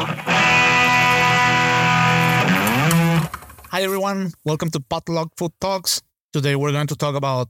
[0.00, 1.38] Hi
[3.82, 6.00] everyone, welcome to Potluck Food Talks.
[6.32, 7.48] Today we're going to talk about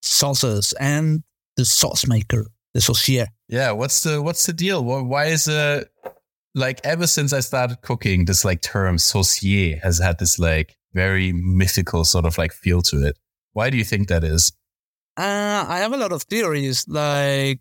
[0.00, 1.22] sauces and
[1.56, 3.26] the sauce maker, the saucier.
[3.48, 4.82] Yeah, what's the what's the deal?
[4.82, 5.84] Why is uh
[6.54, 11.32] like ever since I started cooking, this like term saucier has had this like very
[11.32, 13.18] mythical sort of like feel to it.
[13.52, 14.52] Why do you think that is?
[15.16, 16.86] Uh, I have a lot of theories.
[16.88, 17.60] Like,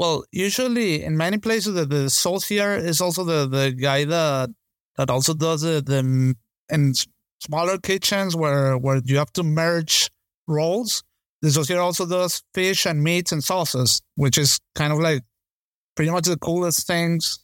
[0.00, 4.48] well, usually in many places, the, the saucier is also the, the guy that
[4.96, 6.34] that also does it the,
[6.70, 6.94] in
[7.40, 10.10] smaller kitchens where where you have to merge
[10.48, 11.02] rolls.
[11.42, 15.20] The saucier also does fish and meats and sauces, which is kind of like
[15.96, 17.38] pretty much the coolest things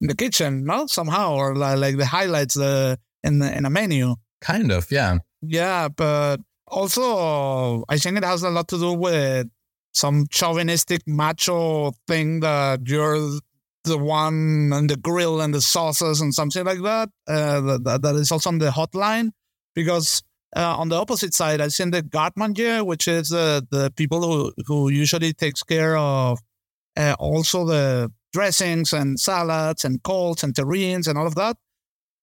[0.00, 0.86] in the kitchen, no?
[0.86, 4.14] Somehow, or like, like the highlights uh, in the, in a menu.
[4.40, 5.18] Kind of, yeah.
[5.42, 9.48] Yeah, but also I think it has a lot to do with
[9.92, 13.38] some chauvinistic macho thing that you're
[13.84, 17.08] the one on the grill and the sauces and something like that.
[17.26, 19.30] Uh, that, that is also on the hotline
[19.74, 20.22] because
[20.54, 24.52] uh, on the opposite side, I think the garde which is uh, the people who,
[24.66, 26.38] who usually takes care of
[26.96, 31.56] uh, also the dressings and salads and colds and terrines and all of that.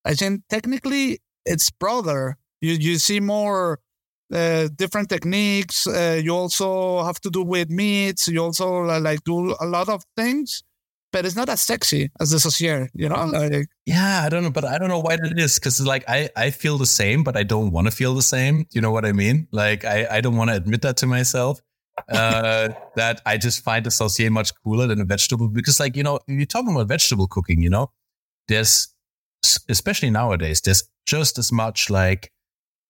[0.05, 2.37] I think technically it's brother.
[2.61, 3.79] You you see more
[4.33, 5.87] uh, different techniques.
[5.87, 8.27] Uh, you also have to do with meats.
[8.27, 10.63] You also uh, like do a lot of things,
[11.11, 12.89] but it's not as sexy as the saucier.
[12.93, 13.25] You know?
[13.25, 16.29] Like, yeah, I don't know, but I don't know why that is because like I
[16.35, 18.65] I feel the same, but I don't want to feel the same.
[18.71, 19.47] You know what I mean?
[19.51, 21.61] Like I I don't want to admit that to myself.
[22.09, 26.03] uh, that I just find the saucier much cooler than a vegetable because, like, you
[26.03, 27.91] know, you're talking about vegetable cooking, you know,
[28.47, 28.93] there's,
[29.67, 32.31] especially nowadays, there's just as much like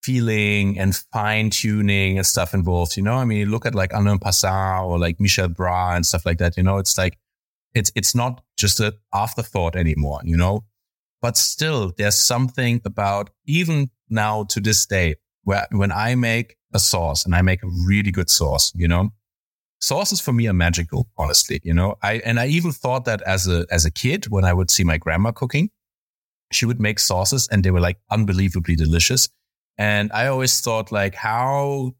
[0.03, 2.97] feeling and fine tuning and stuff involved.
[2.97, 6.25] You know, I mean, look at like Alain Passard or like Michel Bras and stuff
[6.25, 6.57] like that.
[6.57, 7.17] You know, it's like,
[7.73, 10.65] it's, it's not just an afterthought anymore, you know,
[11.21, 16.79] but still there's something about even now to this day where when I make a
[16.79, 19.09] sauce and I make a really good sauce, you know,
[19.79, 23.47] sauces for me are magical, honestly, you know, I, and I even thought that as
[23.47, 25.69] a, as a kid, when I would see my grandma cooking,
[26.51, 29.29] she would make sauces and they were like unbelievably delicious.
[29.79, 31.93] And I always thought like how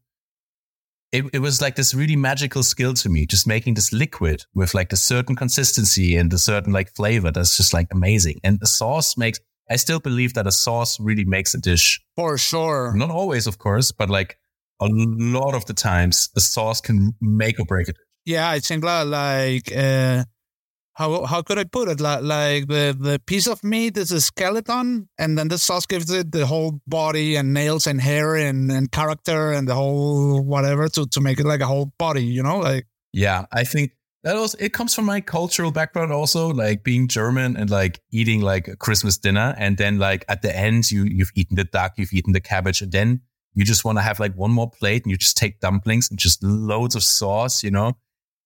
[1.12, 4.74] it, it was like this really magical skill to me, just making this liquid with
[4.74, 7.30] like a certain consistency and a certain like flavor.
[7.32, 8.38] That's just like amazing.
[8.44, 12.00] And the sauce makes, I still believe that a sauce really makes a dish.
[12.16, 12.94] For sure.
[12.94, 14.38] Not always, of course, but like
[14.78, 17.96] a lot of the times the sauce can make or break it.
[18.26, 20.24] Yeah, I think like, uh,
[21.00, 21.98] how how could I put it?
[21.98, 26.10] Like, like the the piece of meat is a skeleton, and then the sauce gives
[26.10, 30.88] it the whole body and nails and hair and, and character and the whole whatever
[30.88, 32.24] to to make it like a whole body.
[32.24, 33.92] You know, like yeah, I think
[34.24, 38.42] that also it comes from my cultural background also, like being German and like eating
[38.42, 41.94] like a Christmas dinner, and then like at the end you you've eaten the duck,
[41.96, 43.22] you've eaten the cabbage, and then
[43.54, 46.18] you just want to have like one more plate, and you just take dumplings and
[46.18, 47.96] just loads of sauce, you know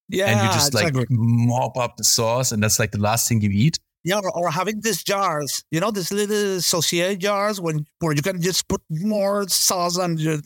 [0.08, 1.06] yeah, and you just like exactly.
[1.10, 3.78] mop up the sauce, and that's like the last thing you eat.
[4.04, 8.20] Yeah, or, or having these jars, you know, these little saucier jars when where you
[8.20, 10.42] can just put more sauce and you,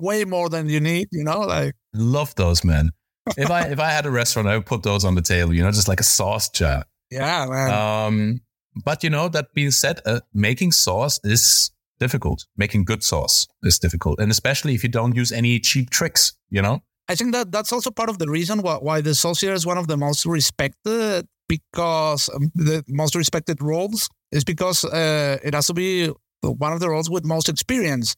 [0.00, 1.08] way more than you need.
[1.12, 2.90] You know, like love those, man.
[3.36, 5.54] if I if I had a restaurant, I would put those on the table.
[5.54, 6.84] You know, just like a sauce jar.
[7.10, 7.70] Yeah, man.
[7.72, 8.40] Um,
[8.84, 11.70] but you know, that being said, uh, making sauce is
[12.00, 12.46] difficult.
[12.56, 16.32] Making good sauce is difficult, and especially if you don't use any cheap tricks.
[16.48, 16.82] You know.
[17.10, 19.78] I think that that's also part of the reason why, why the saucier is one
[19.78, 25.66] of the most respected because um, the most respected roles is because uh, it has
[25.66, 26.12] to be
[26.42, 28.14] one of the roles with most experience,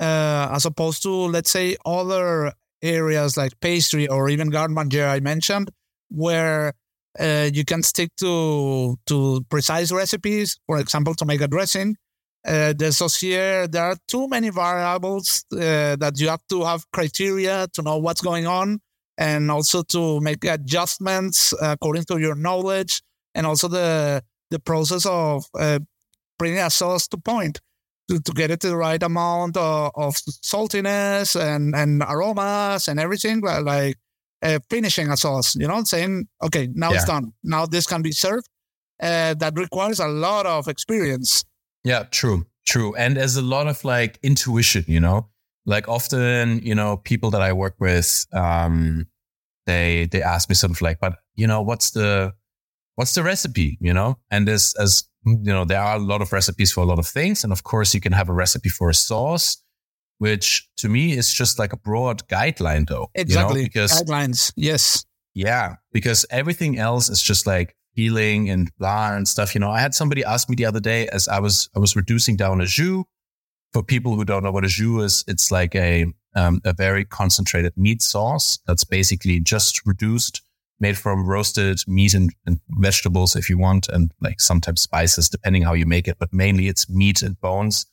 [0.00, 2.52] uh, as opposed to let's say other
[2.82, 5.70] areas like pastry or even garde-manger I mentioned,
[6.08, 6.72] where
[7.20, 10.58] uh, you can stick to to precise recipes.
[10.66, 11.96] For example, to make a dressing,
[12.46, 17.66] uh, the saucier, there are too many variables uh, that you have to have criteria
[17.72, 18.80] to know what's going on
[19.16, 23.02] and also to make adjustments according to your knowledge
[23.34, 25.78] and also the the process of uh,
[26.38, 27.60] bringing a sauce to point
[28.08, 33.00] to, to get it to the right amount of, of saltiness and, and aromas and
[33.00, 33.96] everything like
[34.42, 36.96] uh, finishing a sauce you know saying okay now yeah.
[36.96, 37.32] it's done.
[37.42, 38.48] Now this can be served.
[39.02, 41.44] Uh, that requires a lot of experience
[41.84, 42.94] yeah, true, true.
[42.96, 45.28] And there's a lot of like intuition, you know,
[45.66, 49.06] like often, you know, people that I work with, um,
[49.66, 52.32] they, they ask me of like, but you know, what's the,
[52.96, 54.18] what's the recipe, you know?
[54.30, 57.06] And there's, as you know, there are a lot of recipes for a lot of
[57.06, 57.44] things.
[57.44, 59.62] And of course you can have a recipe for a sauce,
[60.18, 63.08] which to me is just like a broad guideline though.
[63.14, 63.60] Exactly.
[63.60, 63.68] You know?
[63.68, 64.52] Because guidelines.
[64.56, 65.04] Yes.
[65.34, 65.76] Yeah.
[65.92, 69.54] Because everything else is just like peeling and blah and stuff.
[69.54, 71.96] You know, I had somebody ask me the other day as I was I was
[71.96, 73.04] reducing down a jus.
[73.72, 76.06] For people who don't know what a jus is, it's like a
[76.36, 80.42] um, a very concentrated meat sauce that's basically just reduced,
[80.80, 85.62] made from roasted meat and, and vegetables if you want, and like sometimes spices depending
[85.62, 86.18] how you make it.
[86.18, 87.86] But mainly it's meat and bones,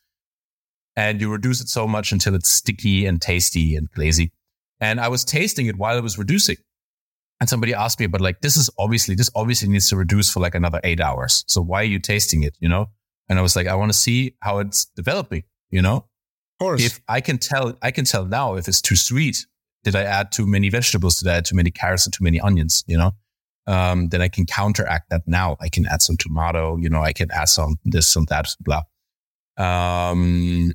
[0.96, 4.32] and you reduce it so much until it's sticky and tasty and glazy.
[4.80, 6.58] And I was tasting it while I was reducing.
[7.42, 10.40] And somebody asked me, but like, this is obviously, this obviously needs to reduce for
[10.40, 11.44] like another eight hours.
[11.48, 12.56] So why are you tasting it?
[12.60, 12.90] You know?
[13.28, 15.96] And I was like, I want to see how it's developing, you know?
[15.96, 16.86] Of course.
[16.86, 19.48] If I can tell, I can tell now if it's too sweet.
[19.84, 21.18] Did I add too many vegetables?
[21.20, 22.84] Did I add too many carrots and too many onions?
[22.86, 23.12] You know?
[23.66, 25.58] Um, then I can counteract that now.
[25.60, 28.84] I can add some tomato, you know, I can add some this, some that, blah.
[29.58, 30.74] Um,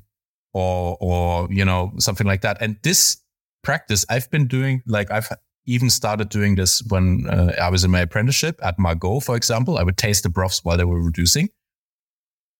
[0.53, 2.57] or, or, you know, something like that.
[2.61, 3.23] And this
[3.63, 5.29] practice I've been doing, like I've
[5.67, 9.77] even started doing this when uh, I was in my apprenticeship at Margot, for example.
[9.77, 11.49] I would taste the broths while they were reducing.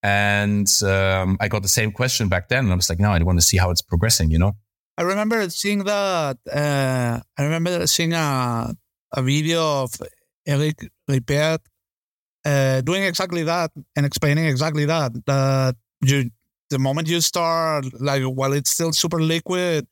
[0.03, 2.65] And um, I got the same question back then.
[2.65, 4.55] And I was like, no, I want to see how it's progressing, you know?
[4.97, 6.37] I remember seeing that.
[6.51, 8.75] Uh, I remember seeing a,
[9.13, 9.91] a video of
[10.45, 11.59] Eric Ripert
[12.45, 15.11] uh, doing exactly that and explaining exactly that.
[15.25, 16.29] That you,
[16.69, 19.87] the moment you start, like while it's still super liquid,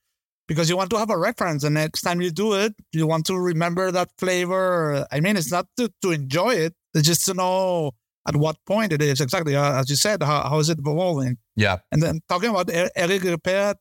[0.47, 1.63] because you want to have a reference.
[1.63, 5.05] The next time you do it, you want to remember that flavor.
[5.11, 7.91] I mean, it's not to, to enjoy it, it's just to know
[8.27, 9.55] at what point it is exactly.
[9.55, 11.37] Uh, as you said, how, how is it evolving?
[11.55, 11.77] Yeah.
[11.91, 13.75] And then talking about Eric Ripert,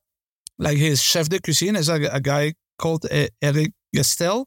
[0.59, 4.45] like his chef de cuisine is a, a guy called Eric Gestel.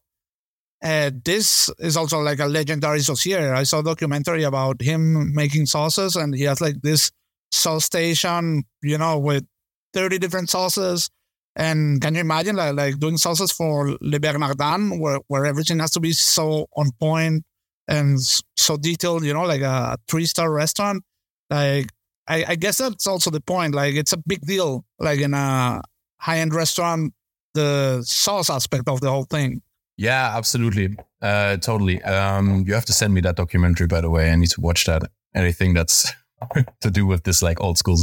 [0.83, 3.53] Uh, this is also like a legendary saucier.
[3.55, 7.11] I saw a documentary about him making sauces, and he has like this
[7.51, 9.45] sauce station, you know, with
[9.93, 11.09] 30 different sauces
[11.57, 15.89] and can you imagine like, like doing sauces for Le Bernardin where, where everything has
[15.91, 17.43] to be so on point
[17.87, 18.19] and
[18.55, 21.03] so detailed, you know, like a three star restaurant?
[21.49, 21.89] Like,
[22.27, 23.73] I, I guess that's also the point.
[23.73, 25.81] Like, it's a big deal, like in a
[26.19, 27.13] high end restaurant,
[27.55, 29.63] the sauce aspect of the whole thing.
[29.97, 30.95] Yeah, absolutely.
[31.23, 32.03] Uh, totally.
[32.03, 34.31] Um, you have to send me that documentary, by the way.
[34.31, 35.09] I need to watch that.
[35.33, 36.11] Anything that's
[36.81, 37.97] to do with this, like old school,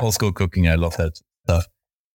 [0.00, 0.68] old school cooking.
[0.68, 1.66] I love that stuff.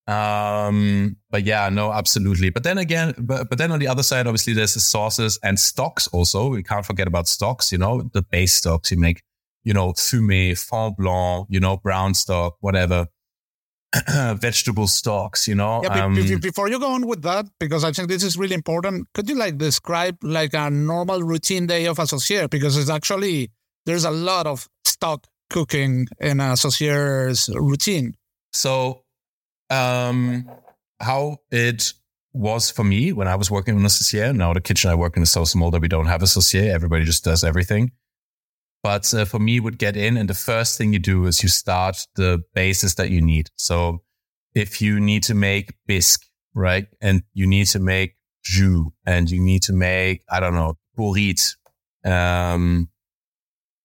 [0.05, 2.49] Um, but yeah, no, absolutely.
[2.49, 5.59] But then again, but, but then on the other side, obviously there's the sauces and
[5.59, 6.49] stocks also.
[6.49, 9.21] We can't forget about stocks, you know, the base stocks you make,
[9.63, 13.07] you know, fumé, fond blanc, you know, brown stock, whatever.
[14.09, 15.81] vegetable stocks, you know.
[15.83, 19.07] Yeah, um, before you go on with that, because I think this is really important,
[19.13, 22.47] could you like describe like a normal routine day of a saucier?
[22.47, 23.51] Because it's actually
[23.85, 28.15] there's a lot of stock cooking in a saucier's routine.
[28.51, 29.02] So
[29.69, 30.49] um,
[30.99, 31.93] how it
[32.33, 34.33] was for me when I was working in a saucier.
[34.33, 36.73] Now the kitchen I work in is so small that we don't have a saucier.
[36.73, 37.91] Everybody just does everything.
[38.81, 41.47] But uh, for me, would get in, and the first thing you do is you
[41.47, 43.49] start the bases that you need.
[43.55, 44.03] So
[44.53, 49.39] if you need to make bisque, right, and you need to make jus, and you
[49.39, 51.55] need to make I don't know bourrite,
[52.03, 52.89] um,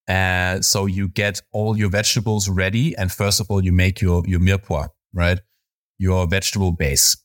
[0.08, 4.24] and so you get all your vegetables ready, and first of all, you make your
[4.26, 5.38] your mirepoix, right?
[5.98, 7.16] Your vegetable base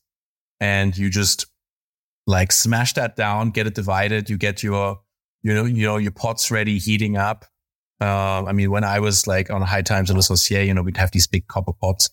[0.59, 1.45] and you just
[2.25, 4.29] like smash that down, get it divided.
[4.29, 5.01] You get your,
[5.41, 7.45] you know, you know, your pots ready, heating up.
[8.01, 10.81] Uh, I mean, when I was like on high times in the saucier, you know,
[10.81, 12.09] we'd have these big copper pots.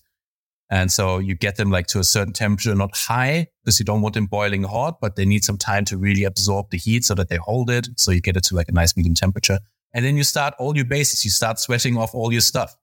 [0.69, 4.01] And so you get them like to a certain temperature, not high because you don't
[4.01, 7.13] want them boiling hot, but they need some time to really absorb the heat so
[7.15, 7.89] that they hold it.
[7.97, 9.59] So you get it to like a nice medium temperature.
[9.93, 11.25] And then you start all your bases.
[11.25, 12.75] You start sweating off all your stuff.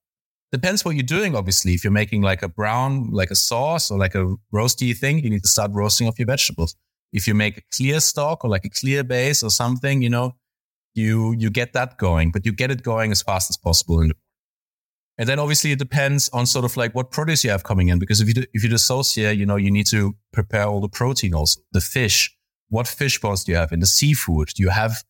[0.51, 1.75] Depends what you're doing, obviously.
[1.75, 5.29] If you're making like a brown, like a sauce or like a roasty thing, you
[5.29, 6.75] need to start roasting off your vegetables.
[7.13, 10.37] If you make a clear stock or like a clear base or something, you know,
[10.95, 14.01] you, you get that going, but you get it going as fast as possible.
[14.01, 17.99] And then obviously it depends on sort of like what produce you have coming in.
[17.99, 20.89] Because if you do, if you do you know, you need to prepare all the
[20.89, 22.35] protein also, the fish.
[22.71, 24.49] What fish bones do you have in the seafood?
[24.55, 25.03] Do you have,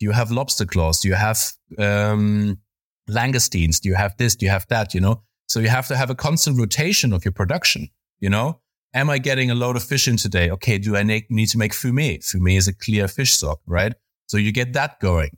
[0.00, 1.00] do you have lobster claws?
[1.00, 1.38] Do you have,
[1.78, 2.58] um,
[3.08, 3.80] langoustines?
[3.80, 4.36] Do you have this?
[4.36, 4.94] Do you have that?
[4.94, 7.88] You know, so you have to have a constant rotation of your production.
[8.20, 8.60] You know,
[8.94, 10.50] am I getting a load of fish in today?
[10.50, 10.78] Okay.
[10.78, 12.18] Do I need to make fumé?
[12.18, 13.94] Fumé is a clear fish stock, right?
[14.26, 15.36] So you get that going.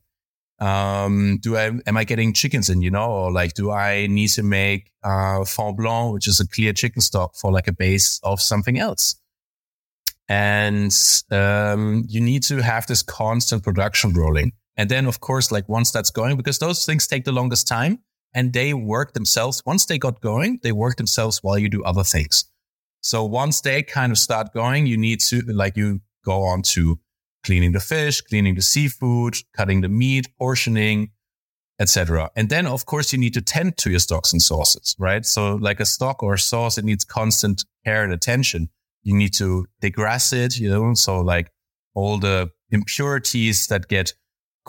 [0.59, 4.29] Um, do I, am I getting chickens in, you know, or like, do I need
[4.29, 8.21] to make, uh, fond blanc, which is a clear chicken stock for like a base
[8.23, 9.17] of something else?
[10.29, 10.95] And,
[11.31, 14.53] um, you need to have this constant production rolling.
[14.81, 17.99] And then, of course, like once that's going, because those things take the longest time
[18.33, 19.63] and they work themselves.
[19.67, 22.47] Once they got going, they work themselves while you do other things.
[23.03, 26.99] So once they kind of start going, you need to, like, you go on to
[27.45, 31.11] cleaning the fish, cleaning the seafood, cutting the meat, portioning,
[31.79, 32.31] etc.
[32.35, 35.27] And then, of course, you need to tend to your stocks and sauces, right?
[35.27, 38.71] So like a stock or a sauce, it needs constant care and attention.
[39.03, 41.53] You need to degrass it, you know, so like
[41.95, 44.15] all the impurities that get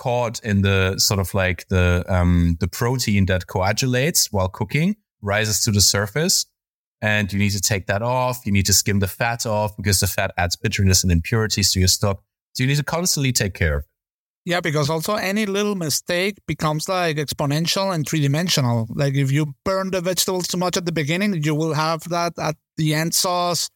[0.01, 5.61] caught in the sort of like the, um, the protein that coagulates while cooking rises
[5.61, 6.47] to the surface.
[7.03, 8.43] And you need to take that off.
[8.45, 11.79] You need to skim the fat off because the fat adds bitterness and impurities to
[11.79, 12.23] your stock.
[12.53, 13.89] So you need to constantly take care of it.
[14.43, 18.87] Yeah, because also any little mistake becomes like exponential and three dimensional.
[18.89, 22.33] Like if you burn the vegetables too much at the beginning, you will have that
[22.39, 23.69] at the end sauce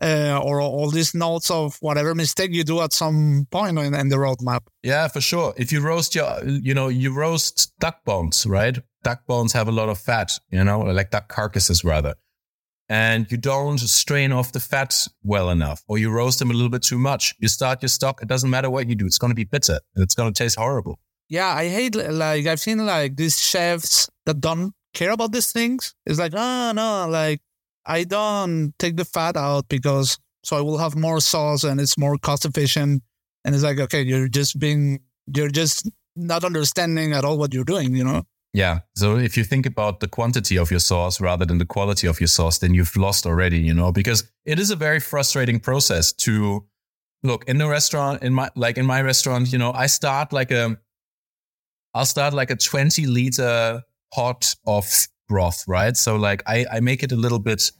[0.00, 4.08] uh, or all these notes of whatever mistake you do at some point in, in
[4.08, 4.60] the roadmap.
[4.82, 5.54] Yeah, for sure.
[5.56, 8.78] If you roast your, you know, you roast duck bones, right?
[9.02, 12.14] Duck bones have a lot of fat, you know, like duck carcasses rather
[12.92, 16.68] and you don't strain off the fat well enough or you roast them a little
[16.68, 17.34] bit too much.
[17.38, 18.20] You start your stock.
[18.20, 19.06] It doesn't matter what you do.
[19.06, 20.98] It's going to be bitter and it's going to taste horrible.
[21.30, 21.48] Yeah.
[21.48, 25.94] I hate, like, I've seen like these chefs that don't care about these things.
[26.04, 27.40] It's like, oh, no, like
[27.86, 31.96] I don't take the fat out because so I will have more sauce and it's
[31.96, 33.02] more cost efficient.
[33.44, 35.00] And it's like, okay, you're just being,
[35.34, 38.22] you're just not understanding at all what you're doing, you know?
[38.52, 38.80] Yeah.
[38.94, 42.20] So if you think about the quantity of your sauce rather than the quality of
[42.20, 46.12] your sauce, then you've lost already, you know, because it is a very frustrating process
[46.12, 46.66] to
[47.22, 50.50] look in the restaurant, in my, like in my restaurant, you know, I start like
[50.50, 50.76] a,
[51.94, 54.86] I'll start like a 20 liter pot of
[55.28, 55.96] broth, right?
[55.96, 57.70] So like I, I make it a little bit,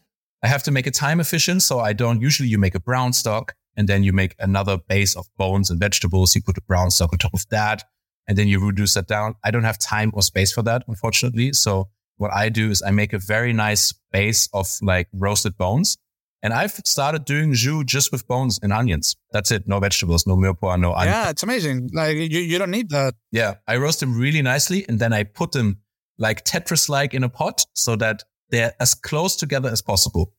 [0.43, 1.63] I have to make it time efficient.
[1.63, 5.17] So I don't usually you make a brown stock and then you make another base
[5.17, 6.35] of bones and vegetables.
[6.35, 7.85] You put a brown stock on top of that
[8.29, 9.35] and then you reduce that down.
[9.45, 11.53] I don't have time or space for that, unfortunately.
[11.53, 15.99] So what I do is I make a very nice base of like roasted bones.
[16.45, 19.15] And I've started doing jus just with bones and onions.
[19.31, 19.69] That's it.
[19.69, 21.15] No vegetables, no mirepoix, no onions.
[21.15, 21.91] Yeah, it's amazing.
[21.93, 23.15] Like you, you don't need that.
[23.31, 23.55] Yeah.
[23.69, 25.79] I roast them really nicely and then I put them
[26.19, 30.33] like Tetris like in a pot so that they're as close together as possible.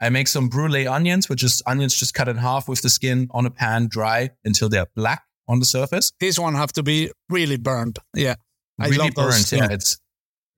[0.00, 3.28] I make some brulee onions, which is onions just cut in half with the skin
[3.30, 6.12] on a pan, dry until they're black on the surface.
[6.18, 7.98] These one have to be really burned.
[8.14, 8.34] Yeah.
[8.80, 9.34] I really burnt.
[9.34, 9.66] Those, yeah.
[9.68, 9.74] yeah.
[9.74, 10.00] It's,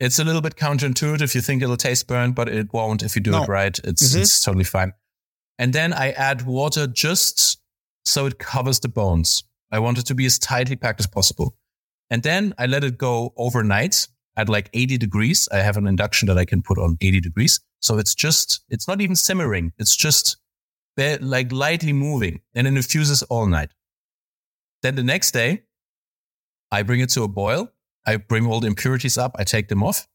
[0.00, 1.34] it's a little bit counterintuitive.
[1.34, 3.42] You think it'll taste burnt, but it won't if you do no.
[3.42, 3.78] it right.
[3.84, 4.22] It's, mm-hmm.
[4.22, 4.92] it's totally fine.
[5.58, 7.60] And then I add water just
[8.06, 9.44] so it covers the bones.
[9.70, 11.54] I want it to be as tightly packed as possible.
[12.10, 15.48] And then I let it go overnight at like 80 degrees.
[15.52, 17.60] I have an induction that I can put on 80 degrees.
[17.80, 19.72] So it's just, it's not even simmering.
[19.78, 20.38] It's just
[20.96, 23.70] like lightly moving and it infuses all night.
[24.82, 25.64] Then the next day,
[26.70, 27.70] I bring it to a boil.
[28.06, 29.36] I bring all the impurities up.
[29.38, 30.06] I take them off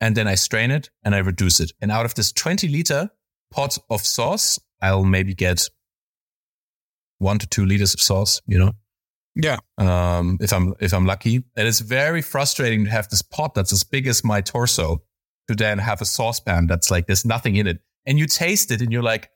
[0.00, 1.72] and then I strain it and I reduce it.
[1.80, 3.10] And out of this 20 liter
[3.50, 5.68] pot of sauce, I'll maybe get
[7.18, 8.72] one to two liters of sauce, you know?
[9.34, 9.58] Yeah.
[9.78, 11.44] Um, if I'm, if I'm lucky.
[11.56, 15.02] And it's very frustrating to have this pot that's as big as my torso
[15.48, 17.78] to then have a saucepan that's like, there's nothing in it.
[18.06, 19.30] And you taste it and you're like,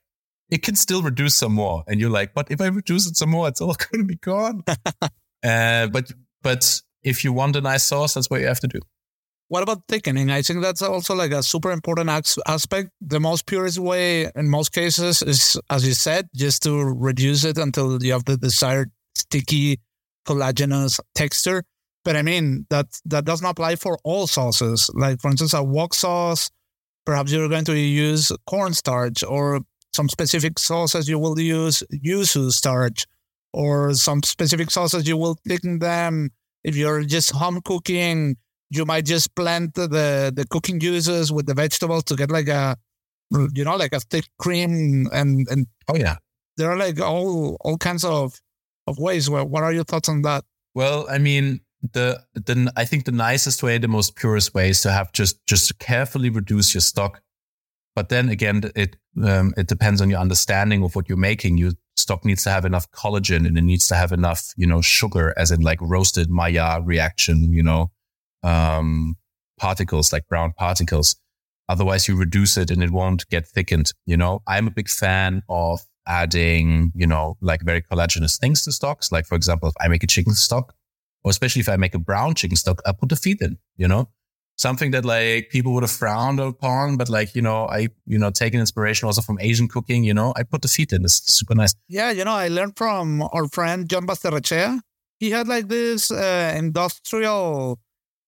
[0.51, 1.85] it can still reduce some more.
[1.87, 4.17] And you're like, but if I reduce it some more, it's all going to be
[4.17, 4.63] gone.
[5.43, 8.81] uh, but, but if you want a nice sauce, that's what you have to do.
[9.49, 10.31] What about thickening?
[10.31, 12.09] I think that's also like a super important
[12.47, 12.91] aspect.
[13.01, 17.59] The most purest way in most cases is, as you said, just to reduce it
[17.59, 18.91] until you have the desired
[19.25, 19.81] sticky,
[20.27, 21.63] collagenous texture.
[22.05, 24.91] But I mean, that, that does not apply for all sauces.
[24.95, 26.51] Like, for instance, a wok sauce,
[27.07, 29.61] perhaps you're going to use cornstarch or
[29.95, 33.07] some specific sauces you will use kuzu starch,
[33.53, 36.31] or some specific sauces you will thicken them.
[36.65, 38.37] If you're just home cooking,
[38.71, 42.77] you might just blend the the cooking juices with the vegetables to get like a
[43.55, 46.17] you know like a thick cream and and oh yeah
[46.57, 48.41] there are like all all kinds of
[48.87, 51.61] of ways where what are your thoughts on that well i mean
[51.93, 55.45] the the i think the nicest way the most purest way is to have just
[55.47, 57.21] just carefully reduce your stock
[57.95, 61.59] but then again, it um, it depends on your understanding of what you're making.
[61.59, 64.81] Your stock needs to have enough collagen and it needs to have enough, you know,
[64.81, 67.93] sugar, as in like roasted Maillard reaction, you know,
[68.43, 69.17] um,
[69.59, 71.17] particles like brown particles.
[71.69, 73.93] Otherwise, you reduce it and it won't get thickened.
[74.07, 78.73] You know, I'm a big fan of adding, you know, like very collagenous things to
[78.73, 79.11] stocks.
[79.11, 80.75] Like, for example, if I make a chicken stock,
[81.23, 83.89] or especially if I make a brown chicken stock, I put the feet in, you
[83.89, 84.09] know,
[84.57, 88.31] something that like people would have frowned upon, but like, you know, I, you know,
[88.31, 91.05] taking inspiration also from Asian cooking, you know, I put the feet in.
[91.05, 91.75] It's super nice.
[91.89, 92.11] Yeah.
[92.11, 94.81] You know, I learned from our friend John Basterrechea.
[95.19, 97.81] He had like this uh, industrial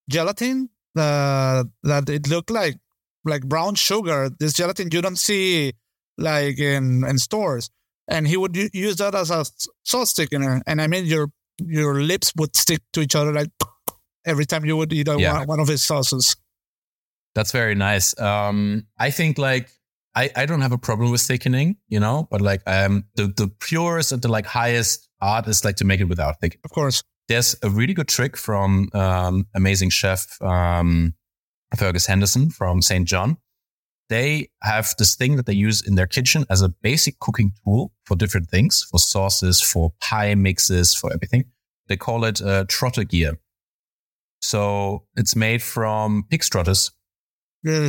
[0.09, 2.77] gelatin uh, that it looked like,
[3.23, 4.29] like brown sugar.
[4.39, 5.73] This gelatin you don't see
[6.17, 7.69] like in, in stores.
[8.09, 9.43] and he would use that as a
[9.83, 10.61] sauce thickener.
[10.65, 11.27] And I mean, your
[11.59, 13.49] your lips would stick to each other like
[14.25, 15.39] every time you would eat a, Yeah.
[15.39, 16.35] one, one of his sauces.
[17.35, 18.19] That's very nice.
[18.19, 19.69] Um, I think like
[20.15, 23.47] I, I don't have a problem with thickening, you know, but like um the the
[23.59, 26.61] purest and the like highest art is like to make it without thickening.
[26.65, 27.03] Of course.
[27.27, 31.13] There's a really good trick from um amazing chef um
[31.75, 33.05] Fergus Henderson from St.
[33.07, 33.37] John.
[34.09, 37.91] They have this thing that they use in their kitchen as a basic cooking tool
[38.05, 41.45] for different things, for sauces, for pie mixes, for everything.
[41.87, 43.37] They call it uh, trotter gear.
[44.41, 46.91] So it's made from pig trotters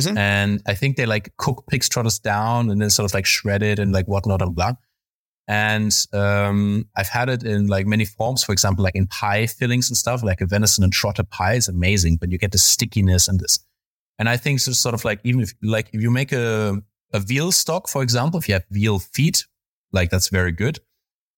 [0.07, 0.17] it?
[0.17, 3.63] and I think they like cook pig trotters down and then sort of like shred
[3.63, 4.73] it and like whatnot and blah.
[5.47, 8.43] And um, I've had it in like many forms.
[8.43, 11.67] For example, like in pie fillings and stuff, like a venison and trotter pie is
[11.67, 13.59] amazing, but you get the stickiness and this.
[14.19, 16.81] And I think so sort of like even if like if you make a
[17.13, 19.45] a veal stock, for example, if you have veal feet,
[19.91, 20.79] like that's very good.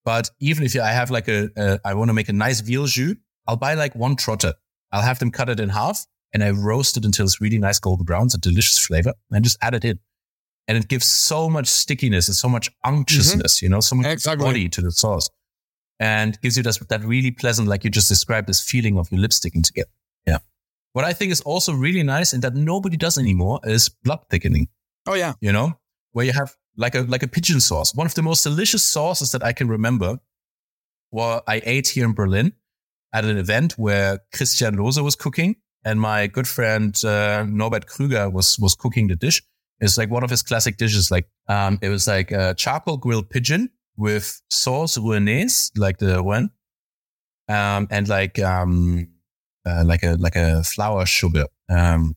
[0.04, 2.88] But even if I have like a, a I want to make a nice veal
[2.88, 3.16] jus,
[3.48, 4.56] I'll buy like one trotter.
[4.92, 7.80] I'll have them cut it in half and I roast it until it's really nice
[7.80, 8.26] golden brown.
[8.26, 10.00] It's a delicious flavor and just add it in.
[10.68, 13.66] And it gives so much stickiness and so much unctuousness, mm-hmm.
[13.66, 14.46] you know, so much Exactly.
[14.46, 15.30] body to the sauce
[16.00, 19.20] and gives you this, that really pleasant, like you just described, this feeling of your
[19.20, 19.90] lips sticking together.
[20.26, 20.38] Yeah.
[20.94, 24.68] What I think is also really nice and that nobody does anymore is blood thickening
[25.08, 25.34] Oh yeah.
[25.42, 25.78] you know,
[26.12, 27.96] where you have like a like a pigeon sauce.
[27.96, 30.20] One of the most delicious sauces that I can remember.
[31.12, 32.54] Well, I ate here in Berlin
[33.14, 38.32] at an event where Christian Lohse was cooking, and my good friend uh, Norbert Krüger
[38.32, 39.42] was was cooking the dish.
[39.80, 41.10] It's like one of his classic dishes.
[41.12, 46.52] Like um, it was like a charcoal grilled pigeon with sauce rouennaise, like the one,
[47.50, 49.08] um, and like um,
[49.66, 51.46] uh, like a like a flour sugar.
[51.70, 52.16] Um,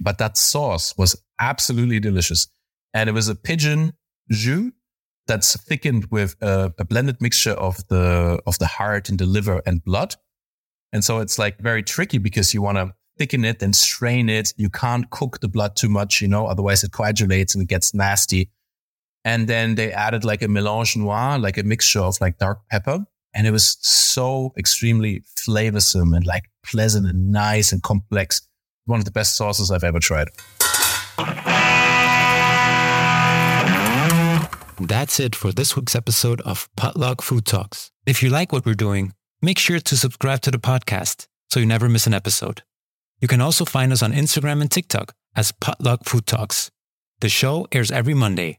[0.00, 2.48] but that sauce was absolutely delicious.
[2.94, 3.92] And it was a pigeon
[4.30, 4.72] jus
[5.26, 9.62] that's thickened with a, a blended mixture of the of the heart and the liver
[9.66, 10.16] and blood.
[10.92, 14.52] And so it's like very tricky because you want to thicken it and strain it.
[14.56, 17.94] You can't cook the blood too much, you know, otherwise it coagulates and it gets
[17.94, 18.50] nasty.
[19.24, 23.06] And then they added like a mélange noir, like a mixture of like dark pepper.
[23.34, 28.46] And it was so extremely flavorsome and like pleasant and nice and complex.
[28.84, 30.28] One of the best sauces I've ever tried.
[34.80, 37.90] That's it for this week's episode of Potluck Food Talks.
[38.04, 41.66] If you like what we're doing, make sure to subscribe to the podcast so you
[41.66, 42.62] never miss an episode.
[43.20, 46.70] You can also find us on Instagram and TikTok as Potluck Food Talks.
[47.20, 48.58] The show airs every Monday.